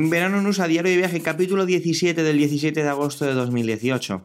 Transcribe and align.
Verano 0.00 0.40
News 0.40 0.60
a 0.60 0.68
diario 0.68 0.92
de 0.92 0.96
viaje, 0.96 1.20
capítulo 1.20 1.66
17 1.66 2.22
del 2.22 2.38
17 2.38 2.84
de 2.84 2.88
agosto 2.88 3.24
de 3.24 3.32
2018. 3.32 4.22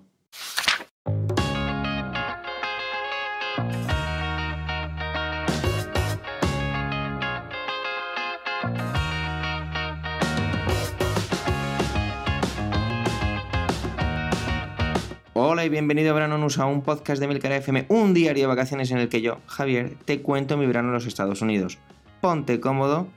Hola 15.33 15.65
y 15.65 15.69
bienvenido 15.69 16.11
a 16.11 16.13
Verano 16.13 16.37
News 16.37 16.59
a 16.59 16.67
un 16.67 16.83
podcast 16.83 17.19
de 17.19 17.27
Milcar 17.27 17.51
FM, 17.51 17.87
un 17.89 18.13
diario 18.13 18.43
de 18.43 18.47
vacaciones 18.47 18.91
en 18.91 18.99
el 18.99 19.09
que 19.09 19.23
yo, 19.23 19.39
Javier, 19.47 19.95
te 20.05 20.21
cuento 20.21 20.55
mi 20.55 20.67
verano 20.67 20.89
en 20.89 20.93
los 20.93 21.07
Estados 21.07 21.41
Unidos. 21.41 21.79
Ponte 22.21 22.59
cómodo 22.59 23.07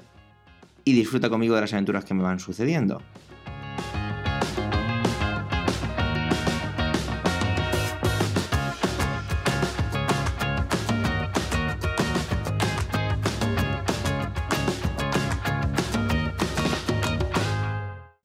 y 0.88 0.92
disfruta 0.92 1.28
conmigo 1.28 1.56
de 1.56 1.62
las 1.62 1.72
aventuras 1.72 2.04
que 2.04 2.14
me 2.14 2.22
van 2.22 2.38
sucediendo. 2.38 3.02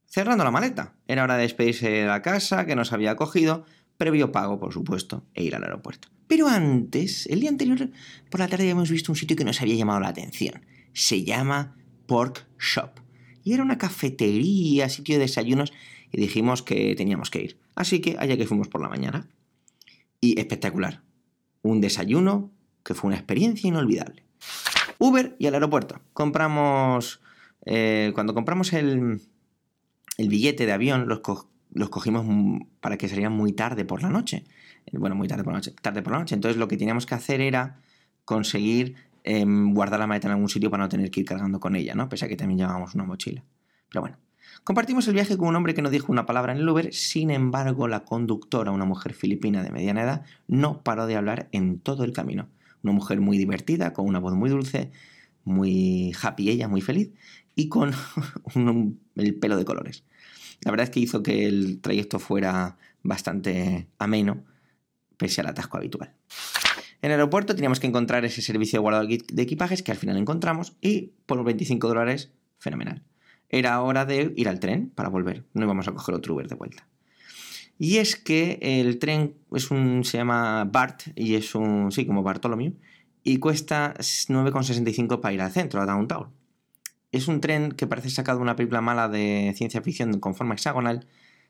Cerrando 0.05 0.43
la 0.43 0.51
maleta. 0.51 0.93
Era 1.07 1.23
hora 1.23 1.37
de 1.37 1.41
despedirse 1.41 1.89
de 1.89 2.05
la 2.05 2.21
casa 2.21 2.67
que 2.67 2.75
nos 2.75 2.93
había 2.93 3.15
cogido, 3.15 3.65
previo 3.97 4.31
pago, 4.31 4.59
por 4.59 4.71
supuesto, 4.71 5.25
e 5.33 5.43
ir 5.43 5.55
al 5.55 5.63
aeropuerto. 5.63 6.09
Pero 6.27 6.47
antes, 6.47 7.25
el 7.25 7.39
día 7.39 7.49
anterior, 7.49 7.89
por 8.29 8.39
la 8.39 8.47
tarde, 8.47 8.65
habíamos 8.65 8.91
visto 8.91 9.11
un 9.11 9.15
sitio 9.15 9.35
que 9.35 9.45
nos 9.45 9.59
había 9.61 9.75
llamado 9.75 9.99
la 10.01 10.09
atención. 10.09 10.63
Se 10.93 11.23
llama 11.23 11.80
Pork 12.11 12.45
Shop. 12.59 12.99
Y 13.41 13.53
era 13.53 13.63
una 13.63 13.77
cafetería, 13.77 14.89
sitio 14.89 15.15
de 15.15 15.21
desayunos, 15.21 15.71
y 16.11 16.19
dijimos 16.19 16.61
que 16.61 16.93
teníamos 16.93 17.31
que 17.31 17.41
ir. 17.41 17.57
Así 17.73 18.01
que 18.01 18.17
allá 18.19 18.35
que 18.35 18.45
fuimos 18.45 18.67
por 18.67 18.81
la 18.81 18.89
mañana. 18.89 19.29
Y 20.19 20.37
espectacular. 20.37 21.03
Un 21.61 21.79
desayuno 21.79 22.51
que 22.83 22.95
fue 22.95 23.07
una 23.07 23.15
experiencia 23.15 23.65
inolvidable. 23.65 24.25
Uber 24.97 25.37
y 25.39 25.47
al 25.47 25.53
aeropuerto. 25.53 26.01
Compramos... 26.11 27.21
Eh, 27.65 28.11
cuando 28.13 28.33
compramos 28.33 28.73
el, 28.73 29.21
billete 30.17 30.65
de 30.65 30.73
avión, 30.73 31.07
los, 31.07 31.21
los 31.71 31.89
cogimos 31.89 32.25
para 32.81 32.97
que 32.97 33.07
salieran 33.07 33.31
muy 33.31 33.53
tarde 33.53 33.85
por 33.85 34.01
la 34.01 34.09
noche. 34.09 34.43
Bueno, 34.91 35.15
muy 35.15 35.29
tarde 35.29 35.45
por 35.45 35.53
la 35.53 35.59
noche. 35.59 35.73
Tarde 35.81 36.01
por 36.01 36.11
la 36.11 36.19
noche. 36.19 36.35
Entonces 36.35 36.57
lo 36.57 36.67
que 36.67 36.75
teníamos 36.75 37.05
que 37.05 37.15
hacer 37.15 37.39
era 37.39 37.79
conseguir 38.25 38.95
Em, 39.23 39.73
guardar 39.73 39.99
la 39.99 40.07
maleta 40.07 40.27
en 40.27 40.33
algún 40.33 40.49
sitio 40.49 40.71
para 40.71 40.83
no 40.83 40.89
tener 40.89 41.11
que 41.11 41.19
ir 41.19 41.25
cargando 41.25 41.59
con 41.59 41.75
ella, 41.75 41.93
¿no? 41.93 42.09
Pese 42.09 42.25
a 42.25 42.27
que 42.27 42.35
también 42.35 42.59
llevábamos 42.59 42.95
una 42.95 43.03
mochila. 43.03 43.43
Pero 43.89 44.01
bueno. 44.01 44.17
Compartimos 44.63 45.07
el 45.07 45.13
viaje 45.13 45.37
con 45.37 45.47
un 45.47 45.55
hombre 45.55 45.73
que 45.73 45.81
no 45.81 45.89
dijo 45.89 46.11
una 46.11 46.25
palabra 46.25 46.51
en 46.51 46.59
el 46.59 46.69
Uber, 46.69 46.93
sin 46.93 47.31
embargo, 47.31 47.87
la 47.87 48.03
conductora, 48.03 48.71
una 48.71 48.85
mujer 48.85 49.13
filipina 49.13 49.63
de 49.63 49.71
mediana 49.71 50.03
edad, 50.03 50.25
no 50.47 50.83
paró 50.83 51.07
de 51.07 51.15
hablar 51.15 51.49
en 51.51 51.79
todo 51.79 52.03
el 52.03 52.13
camino. 52.13 52.47
Una 52.83 52.93
mujer 52.93 53.21
muy 53.21 53.37
divertida, 53.37 53.93
con 53.93 54.05
una 54.07 54.19
voz 54.19 54.33
muy 54.33 54.49
dulce, 54.49 54.91
muy 55.43 56.13
happy 56.21 56.49
ella, 56.49 56.67
muy 56.67 56.81
feliz, 56.81 57.11
y 57.55 57.69
con 57.69 57.91
el 59.15 59.35
pelo 59.35 59.57
de 59.57 59.65
colores. 59.65 60.03
La 60.63 60.71
verdad 60.71 60.85
es 60.85 60.89
que 60.91 60.99
hizo 60.99 61.23
que 61.23 61.47
el 61.47 61.79
trayecto 61.81 62.19
fuera 62.19 62.77
bastante 63.01 63.87
ameno, 63.97 64.43
pese 65.17 65.41
al 65.41 65.47
atasco 65.47 65.77
habitual. 65.77 66.13
En 67.01 67.09
el 67.09 67.13
aeropuerto 67.13 67.55
teníamos 67.55 67.79
que 67.79 67.87
encontrar 67.87 68.25
ese 68.25 68.41
servicio 68.41 68.77
de 68.77 68.81
guardado 68.81 69.07
de 69.07 69.41
equipajes 69.41 69.81
que 69.81 69.91
al 69.91 69.97
final 69.97 70.17
encontramos 70.17 70.75
y 70.81 71.13
por 71.25 71.43
25 71.43 71.87
dólares, 71.87 72.31
fenomenal. 72.59 73.03
Era 73.49 73.81
hora 73.81 74.05
de 74.05 74.33
ir 74.35 74.47
al 74.47 74.59
tren 74.59 74.91
para 74.91 75.09
volver, 75.09 75.45
no 75.53 75.65
íbamos 75.65 75.87
a 75.87 75.93
coger 75.93 76.15
otro 76.15 76.35
Uber 76.35 76.47
de 76.47 76.55
vuelta. 76.55 76.87
Y 77.79 77.97
es 77.97 78.15
que 78.15 78.59
el 78.61 78.99
tren 78.99 79.33
es 79.51 79.71
un, 79.71 80.03
se 80.03 80.19
llama 80.19 80.65
BART 80.65 81.07
y 81.15 81.33
es 81.33 81.55
un, 81.55 81.91
sí, 81.91 82.05
como 82.05 82.21
Bartholomew, 82.21 82.73
y 83.23 83.37
cuesta 83.37 83.95
9,65 83.97 85.19
para 85.19 85.33
ir 85.33 85.41
al 85.41 85.51
centro, 85.51 85.81
a 85.81 85.87
Downtown. 85.87 86.29
Es 87.11 87.27
un 87.27 87.41
tren 87.41 87.71
que 87.71 87.87
parece 87.87 88.11
sacado 88.11 88.37
de 88.37 88.43
una 88.43 88.55
película 88.55 88.81
mala 88.81 89.09
de 89.09 89.51
ciencia 89.57 89.81
ficción 89.81 90.19
con 90.19 90.35
forma 90.35 90.53
hexagonal, 90.53 91.07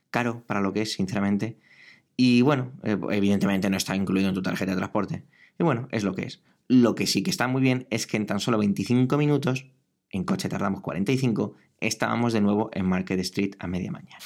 caro 0.09 0.44
para 0.47 0.61
lo 0.61 0.72
que 0.72 0.84
es, 0.84 0.94
sinceramente. 0.94 1.57
Y 2.16 2.41
bueno, 2.41 2.72
eh, 2.84 2.97
evidentemente 3.11 3.69
no 3.69 3.75
está 3.75 3.95
incluido 3.97 4.29
en 4.29 4.35
tu 4.35 4.41
tarjeta 4.41 4.72
de 4.72 4.78
transporte. 4.78 5.23
Y 5.59 5.63
bueno, 5.63 5.88
es 5.91 6.03
lo 6.03 6.13
que 6.13 6.23
es. 6.23 6.41
Lo 6.67 6.95
que 6.95 7.07
sí 7.07 7.23
que 7.23 7.31
está 7.31 7.47
muy 7.47 7.62
bien 7.62 7.88
es 7.89 8.07
que 8.07 8.17
en 8.17 8.25
tan 8.25 8.39
solo 8.39 8.57
25 8.57 9.17
minutos, 9.17 9.66
en 10.09 10.23
coche 10.23 10.50
tardamos 10.50 10.81
45, 10.81 11.56
estábamos 11.79 12.34
de 12.34 12.41
nuevo 12.41 12.69
en 12.73 12.85
Market 12.85 13.19
Street 13.19 13.56
a 13.59 13.67
media 13.67 13.91
mañana. 13.91 14.17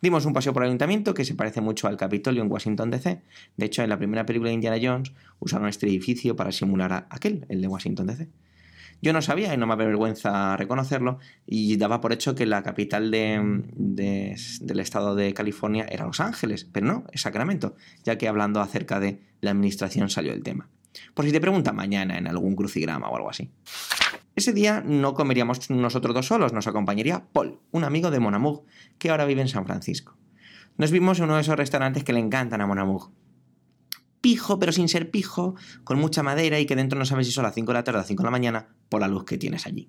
Dimos 0.00 0.24
un 0.26 0.32
paseo 0.32 0.52
por 0.52 0.62
el 0.62 0.68
ayuntamiento 0.68 1.12
que 1.12 1.24
se 1.24 1.34
parece 1.34 1.60
mucho 1.60 1.88
al 1.88 1.96
Capitolio 1.96 2.42
en 2.42 2.50
Washington 2.50 2.90
DC. 2.90 3.20
De 3.56 3.66
hecho, 3.66 3.82
en 3.82 3.88
la 3.88 3.98
primera 3.98 4.24
película 4.24 4.48
de 4.48 4.54
Indiana 4.54 4.78
Jones 4.80 5.12
usaron 5.40 5.68
este 5.68 5.86
edificio 5.86 6.36
para 6.36 6.52
simular 6.52 6.92
a 6.92 7.06
aquel, 7.10 7.46
el 7.48 7.60
de 7.60 7.66
Washington 7.66 8.06
DC. 8.06 8.28
Yo 9.00 9.12
no 9.12 9.22
sabía 9.22 9.54
y 9.54 9.56
no 9.56 9.66
me 9.66 9.74
avergüenza 9.74 10.56
reconocerlo 10.56 11.18
y 11.46 11.76
daba 11.76 12.00
por 12.00 12.12
hecho 12.12 12.34
que 12.34 12.46
la 12.46 12.62
capital 12.62 13.10
del 13.10 14.80
estado 14.80 15.14
de 15.14 15.34
California 15.34 15.86
era 15.88 16.06
Los 16.06 16.20
Ángeles, 16.20 16.68
pero 16.70 16.86
no, 16.86 17.04
es 17.12 17.20
Sacramento, 17.20 17.76
ya 18.02 18.18
que 18.18 18.26
hablando 18.26 18.60
acerca 18.60 18.98
de 18.98 19.22
la 19.40 19.52
administración 19.52 20.10
salió 20.10 20.32
el 20.32 20.42
tema. 20.42 20.68
Por 21.14 21.24
si 21.24 21.32
te 21.32 21.40
pregunta 21.40 21.72
mañana 21.72 22.18
en 22.18 22.26
algún 22.26 22.56
crucigrama 22.56 23.08
o 23.08 23.16
algo 23.16 23.30
así. 23.30 23.52
Ese 24.34 24.52
día 24.52 24.82
no 24.84 25.14
comeríamos 25.14 25.70
nosotros 25.70 26.14
dos 26.14 26.26
solos, 26.26 26.52
nos 26.52 26.66
acompañaría 26.66 27.24
Paul, 27.32 27.60
un 27.70 27.84
amigo 27.84 28.10
de 28.10 28.20
Monamug, 28.20 28.64
que 28.98 29.10
ahora 29.10 29.26
vive 29.26 29.42
en 29.42 29.48
San 29.48 29.64
Francisco. 29.64 30.16
Nos 30.76 30.90
vimos 30.90 31.18
en 31.18 31.24
uno 31.24 31.36
de 31.36 31.42
esos 31.42 31.56
restaurantes 31.56 32.04
que 32.04 32.12
le 32.12 32.20
encantan 32.20 32.60
a 32.60 32.66
Monamug, 32.66 33.10
pijo, 34.28 34.58
pero 34.58 34.72
sin 34.72 34.88
ser 34.88 35.10
pijo, 35.10 35.54
con 35.84 35.98
mucha 35.98 36.22
madera 36.22 36.60
y 36.60 36.66
que 36.66 36.76
dentro 36.76 36.98
no 36.98 37.06
sabes 37.06 37.26
si 37.26 37.32
son 37.32 37.44
las 37.44 37.54
5 37.54 37.72
de 37.72 37.78
la 37.78 37.82
tarde 37.82 37.96
o 37.96 38.00
las 38.00 38.08
5 38.08 38.22
de 38.22 38.26
la 38.26 38.30
mañana 38.30 38.68
por 38.90 39.00
la 39.00 39.08
luz 39.08 39.24
que 39.24 39.38
tienes 39.38 39.64
allí. 39.64 39.88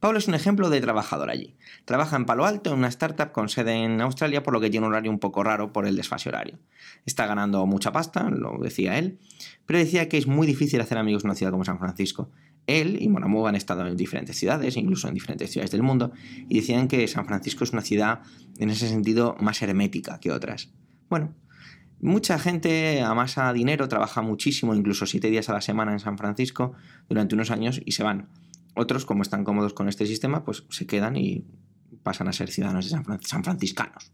Pablo 0.00 0.18
es 0.18 0.26
un 0.26 0.34
ejemplo 0.34 0.68
de 0.68 0.80
trabajador 0.80 1.30
allí. 1.30 1.56
Trabaja 1.84 2.16
en 2.16 2.26
Palo 2.26 2.44
Alto, 2.44 2.72
en 2.72 2.78
una 2.78 2.88
startup 2.88 3.30
con 3.30 3.48
sede 3.48 3.84
en 3.84 4.00
Australia, 4.00 4.42
por 4.42 4.52
lo 4.52 4.60
que 4.60 4.68
tiene 4.68 4.84
un 4.84 4.92
horario 4.92 5.12
un 5.12 5.20
poco 5.20 5.44
raro 5.44 5.72
por 5.72 5.86
el 5.86 5.94
desfase 5.94 6.28
horario. 6.28 6.58
Está 7.06 7.28
ganando 7.28 7.64
mucha 7.66 7.92
pasta, 7.92 8.28
lo 8.30 8.58
decía 8.60 8.98
él, 8.98 9.20
pero 9.64 9.78
decía 9.78 10.08
que 10.08 10.18
es 10.18 10.26
muy 10.26 10.48
difícil 10.48 10.80
hacer 10.80 10.98
amigos 10.98 11.22
en 11.22 11.28
una 11.30 11.36
ciudad 11.36 11.52
como 11.52 11.64
San 11.64 11.78
Francisco. 11.78 12.32
Él 12.66 12.98
y 13.00 13.08
Monamu 13.08 13.46
han 13.46 13.54
estado 13.54 13.86
en 13.86 13.96
diferentes 13.96 14.36
ciudades, 14.36 14.76
incluso 14.76 15.06
en 15.06 15.14
diferentes 15.14 15.52
ciudades 15.52 15.70
del 15.70 15.84
mundo, 15.84 16.10
y 16.48 16.56
decían 16.56 16.88
que 16.88 17.06
San 17.06 17.26
Francisco 17.26 17.62
es 17.62 17.72
una 17.72 17.82
ciudad 17.82 18.22
en 18.58 18.70
ese 18.70 18.88
sentido 18.88 19.36
más 19.38 19.62
hermética 19.62 20.18
que 20.18 20.32
otras. 20.32 20.72
Bueno, 21.08 21.36
Mucha 22.00 22.38
gente 22.38 23.02
amasa 23.02 23.52
dinero, 23.52 23.88
trabaja 23.88 24.22
muchísimo, 24.22 24.74
incluso 24.74 25.04
siete 25.06 25.30
días 25.30 25.48
a 25.48 25.52
la 25.52 25.60
semana 25.60 25.92
en 25.92 25.98
San 25.98 26.16
Francisco 26.16 26.72
durante 27.08 27.34
unos 27.34 27.50
años 27.50 27.80
y 27.84 27.92
se 27.92 28.04
van. 28.04 28.28
Otros, 28.74 29.04
como 29.04 29.22
están 29.22 29.42
cómodos 29.42 29.74
con 29.74 29.88
este 29.88 30.06
sistema, 30.06 30.44
pues 30.44 30.64
se 30.70 30.86
quedan 30.86 31.16
y 31.16 31.44
pasan 32.04 32.28
a 32.28 32.32
ser 32.32 32.50
ciudadanos 32.50 32.84
de 32.84 32.90
San, 33.22 33.44
Franciscanos. 33.44 34.12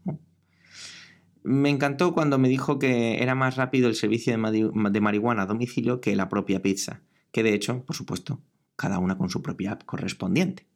Me 1.43 1.69
encantó 1.69 2.15
cuando 2.15 2.39
me 2.39 2.49
dijo 2.49 2.79
que 2.79 3.21
era 3.21 3.35
más 3.35 3.55
rápido 3.55 3.87
el 3.87 3.95
servicio 3.95 4.33
de, 4.33 5.01
marihuana 5.01 5.43
a 5.43 5.45
domicilio 5.45 6.01
que 6.01 6.15
la 6.15 6.27
propia 6.27 6.63
pizza, 6.63 7.01
que 7.31 7.43
de 7.43 7.53
hecho, 7.53 7.85
por 7.85 7.95
supuesto, 7.95 8.41
cada 8.75 8.97
una 8.97 9.17
con 9.17 9.29
su 9.29 9.43
propia 9.43 9.73
app 9.73 9.83
correspondiente. 9.85 10.67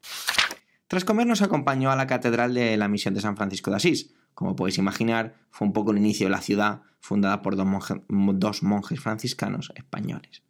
Tras 0.88 1.06
comer 1.06 1.25
nos 1.25 1.42
acompañó 1.42 1.90
a 1.90 1.96
la 1.96 2.06
Catedral 2.06 2.53
de 2.53 2.78
la 2.78 2.88
Misión 2.88 3.16
de 3.16 3.22
San 3.22 3.36
Francisco 3.36 3.72
de 3.72 3.78
Asís, 3.78 4.14
como 4.36 4.56
podéis 4.56 4.78
imaginar, 4.78 5.36
fue 5.50 5.68
un 5.68 5.74
poco 5.74 5.92
el 5.92 5.98
inicio 5.98 6.28
de 6.28 6.31
la 6.31 6.42
ciudad, 6.42 6.84
fundada 7.00 7.42
por 7.42 7.56
dos, 7.56 8.64
monjes 8.64 9.00
franciscanos 9.00 9.72
españoles. 9.76 10.44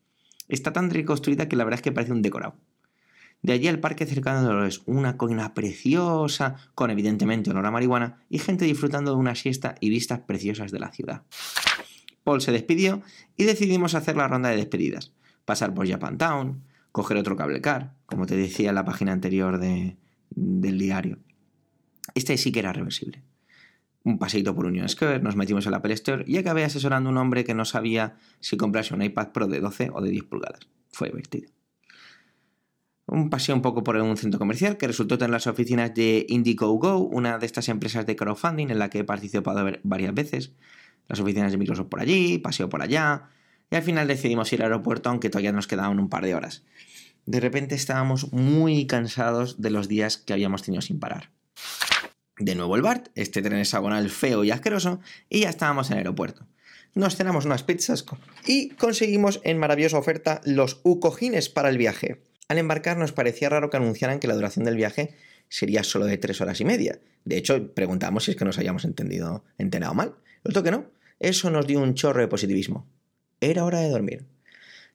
Está 0.48 0.74
tan 0.74 0.90
reconstruida 0.90 1.48
que 1.48 1.56
la 1.56 1.64
verdad 1.64 1.80
es 1.80 1.84
que 1.84 1.92
parece 1.92 2.12
un 2.12 2.22
decorado. 2.22 2.56
De 3.42 3.54
allí 3.54 3.68
al 3.68 3.80
parque 3.80 4.06
cercano 4.06 4.42
de 4.42 4.48
Dolores, 4.48 4.82
una 4.86 5.16
colina 5.16 5.54
preciosa, 5.54 6.56
con 6.76 6.92
evidentemente 6.92 7.52
olor 7.52 7.66
a 7.66 7.72
marihuana, 7.72 8.18
y 8.30 8.40
gente 8.40 8.66
disfrutando 8.66 9.12
de 9.12 9.18
una 9.18 9.36
siesta 9.36 9.76
y 9.80 9.90
vistas 9.90 10.20
preciosas 10.20 10.72
de 10.72 10.80
la 10.80 10.92
ciudad. 10.92 11.24
Paul 12.24 12.42
se 12.42 12.52
despidió 12.52 13.02
y 13.38 13.46
decidimos 13.46 13.96
hacer 13.96 14.18
la 14.18 14.28
ronda 14.28 14.50
de 14.50 14.58
despedidas. 14.58 15.14
Pasar 15.46 15.74
por 15.74 15.88
Japantown, 15.88 16.64
coger 16.92 17.16
otro 17.18 17.38
cable 17.38 17.62
car, 17.62 17.96
como 18.06 18.26
te 18.26 18.36
decía 18.36 18.70
en 18.70 18.76
la 18.76 18.86
página 18.86 19.14
anterior 19.14 19.60
del 19.60 20.78
diario. 20.78 21.20
Este 22.16 22.38
sí 22.38 22.52
que 22.52 22.60
era 22.60 22.74
reversible 22.74 23.24
un 24.10 24.20
paseito 24.20 24.56
por 24.56 24.66
Union 24.66 24.90
Square, 24.90 25.22
nos 25.22 25.36
metimos 25.36 25.66
en 25.66 25.72
la 25.72 25.78
Apple 25.78 25.94
Store 25.94 26.24
y 26.28 26.38
acabé 26.38 26.64
asesorando 26.64 27.10
a 27.10 27.12
un 27.12 27.18
hombre 27.18 27.44
que 27.44 27.54
no 27.54 27.66
sabía 27.66 28.16
si 28.40 28.58
comprarse 28.58 28.94
un 28.94 29.02
iPad 29.02 29.30
Pro 29.32 29.48
de 29.48 29.60
12 29.60 29.92
o 29.94 30.02
de 30.02 30.10
10 30.10 30.24
pulgadas. 30.26 30.68
Fue 30.92 31.10
divertido. 31.10 31.52
Un 33.06 33.30
paseo 33.30 33.56
un 33.56 33.62
poco 33.62 33.84
por 33.84 33.96
un 33.96 34.18
centro 34.18 34.40
comercial 34.40 34.78
que 34.78 34.86
resultó 34.86 35.18
tener 35.18 35.32
las 35.32 35.48
oficinas 35.48 35.94
de 35.96 36.26
Indiegogo, 36.30 36.98
una 36.98 37.40
de 37.40 37.46
estas 37.46 37.70
empresas 37.70 38.06
de 38.06 38.16
crowdfunding 38.16 38.70
en 38.70 38.78
la 38.78 38.90
que 38.90 39.00
he 39.00 39.04
participado 39.04 39.68
varias 39.84 40.14
veces. 40.14 40.54
Las 41.08 41.20
oficinas 41.20 41.52
de 41.52 41.58
Microsoft 41.58 41.88
por 41.88 42.02
allí, 42.02 42.38
paseo 42.38 42.70
por 42.70 42.84
allá. 42.84 43.30
Y 43.72 43.76
al 43.76 43.82
final 43.82 44.08
decidimos 44.08 44.54
ir 44.54 44.62
al 44.62 44.72
aeropuerto, 44.72 45.10
aunque 45.10 45.30
todavía 45.30 45.52
nos 45.52 45.66
quedaban 45.66 46.00
un 46.00 46.10
par 46.10 46.24
de 46.24 46.36
horas. 46.36 46.64
De 47.26 47.40
repente 47.40 47.74
estábamos 47.74 48.32
muy 48.32 48.86
cansados 48.86 49.60
de 49.60 49.72
los 49.72 49.88
días 49.88 50.18
que 50.18 50.34
habíamos 50.34 50.62
tenido 50.62 50.82
sin 50.82 51.00
parar. 51.00 51.32
De 52.40 52.56
nuevo 52.56 52.76
el 52.76 52.82
BART, 52.82 53.10
este 53.16 53.42
tren 53.42 53.60
hexagonal 53.60 54.10
feo 54.10 54.44
y 54.44 54.52
asqueroso, 54.52 55.00
y 55.30 55.42
ya 55.42 55.50
estábamos 55.50 55.88
en 55.88 55.94
el 55.94 56.00
aeropuerto. 56.00 56.48
Nos 56.96 57.16
cenamos 57.16 57.46
unas 57.46 57.64
pizzas 57.64 58.04
y 58.48 58.70
conseguimos 58.70 59.42
en 59.44 59.60
maravillosa 59.60 59.98
oferta 59.98 60.42
los 60.46 60.80
ucojines 60.84 61.50
para 61.50 61.70
el 61.70 61.78
viaje. 61.78 62.24
Al 62.48 62.58
embarcar 62.58 62.98
nos 62.98 63.12
parecía 63.12 63.50
raro 63.50 63.70
que 63.70 63.78
anunciaran 63.78 64.20
que 64.20 64.28
la 64.28 64.34
duración 64.34 64.66
del 64.66 64.76
viaje 64.76 65.16
sería 65.50 65.84
solo 65.84 66.06
de 66.06 66.18
tres 66.18 66.42
horas 66.42 66.60
y 66.62 66.66
media. 66.66 67.00
De 67.26 67.38
hecho, 67.38 67.74
preguntamos 67.74 68.24
si 68.24 68.32
es 68.32 68.38
que 68.38 68.46
nos 68.46 68.58
habíamos 68.58 68.86
entendido, 68.86 69.44
entendido 69.58 69.94
mal. 69.94 70.16
Lo 70.44 70.64
que 70.64 70.72
no. 70.72 70.90
Eso 71.20 71.52
nos 71.52 71.68
dio 71.68 71.80
un 71.80 71.94
chorro 71.94 72.22
de 72.22 72.28
positivismo. 72.28 72.88
Era 73.40 73.66
hora 73.66 73.82
de 73.82 73.90
dormir. 73.90 74.26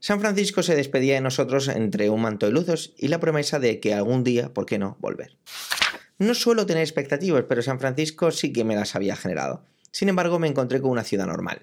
San 0.00 0.20
Francisco 0.20 0.62
se 0.62 0.74
despedía 0.74 1.14
de 1.14 1.20
nosotros 1.20 1.68
entre 1.68 2.10
un 2.10 2.22
manto 2.22 2.46
de 2.46 2.52
luces 2.52 2.92
y 2.98 3.08
la 3.08 3.20
promesa 3.20 3.58
de 3.58 3.80
que 3.80 3.94
algún 3.94 4.24
día, 4.24 4.52
¿por 4.52 4.66
qué 4.66 4.78
no?, 4.78 4.96
volver. 5.00 5.36
No 6.18 6.34
suelo 6.34 6.66
tener 6.66 6.82
expectativas, 6.82 7.44
pero 7.48 7.62
San 7.62 7.80
Francisco 7.80 8.30
sí 8.30 8.52
que 8.52 8.64
me 8.64 8.76
las 8.76 8.94
había 8.94 9.16
generado. 9.16 9.64
Sin 9.90 10.08
embargo, 10.08 10.38
me 10.38 10.48
encontré 10.48 10.80
con 10.80 10.90
una 10.90 11.04
ciudad 11.04 11.26
normal. 11.26 11.62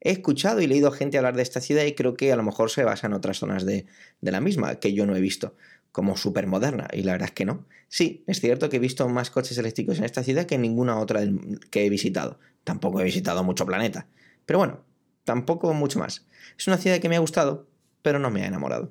He 0.00 0.12
escuchado 0.12 0.60
y 0.60 0.68
leído 0.68 0.92
gente 0.92 1.18
hablar 1.18 1.34
de 1.34 1.42
esta 1.42 1.60
ciudad 1.60 1.84
y 1.84 1.94
creo 1.94 2.14
que 2.14 2.32
a 2.32 2.36
lo 2.36 2.44
mejor 2.44 2.70
se 2.70 2.84
basa 2.84 3.08
en 3.08 3.12
otras 3.12 3.38
zonas 3.38 3.64
de, 3.64 3.86
de 4.20 4.32
la 4.32 4.40
misma, 4.40 4.76
que 4.76 4.92
yo 4.92 5.06
no 5.06 5.16
he 5.16 5.20
visto, 5.20 5.56
como 5.90 6.16
súper 6.16 6.46
moderna, 6.46 6.86
y 6.92 7.02
la 7.02 7.12
verdad 7.12 7.28
es 7.30 7.34
que 7.34 7.44
no. 7.44 7.66
Sí, 7.88 8.22
es 8.28 8.40
cierto 8.40 8.68
que 8.68 8.76
he 8.76 8.80
visto 8.80 9.08
más 9.08 9.30
coches 9.30 9.58
eléctricos 9.58 9.98
en 9.98 10.04
esta 10.04 10.22
ciudad 10.22 10.46
que 10.46 10.54
en 10.54 10.62
ninguna 10.62 10.98
otra 10.98 11.22
que 11.70 11.84
he 11.84 11.90
visitado. 11.90 12.38
Tampoco 12.62 13.00
he 13.00 13.04
visitado 13.04 13.42
mucho 13.42 13.66
planeta. 13.66 14.06
Pero 14.46 14.60
bueno, 14.60 14.84
tampoco 15.24 15.72
mucho 15.74 15.98
más. 15.98 16.26
Es 16.56 16.66
una 16.68 16.78
ciudad 16.78 17.00
que 17.00 17.08
me 17.08 17.16
ha 17.16 17.20
gustado, 17.20 17.66
pero 18.02 18.18
no 18.18 18.30
me 18.30 18.42
ha 18.42 18.46
enamorado. 18.46 18.90